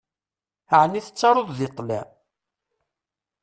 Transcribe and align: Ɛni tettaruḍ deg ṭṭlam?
Ɛni 0.81 1.01
tettaruḍ 1.05 1.49
deg 1.57 1.69
ṭṭlam? 1.71 2.09